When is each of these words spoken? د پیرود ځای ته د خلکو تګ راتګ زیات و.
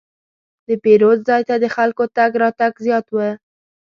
د 0.67 0.69
پیرود 0.83 1.19
ځای 1.29 1.41
ته 1.49 1.55
د 1.63 1.65
خلکو 1.75 2.03
تګ 2.17 2.31
راتګ 2.41 2.73
زیات 2.85 3.07
و. 3.11 3.17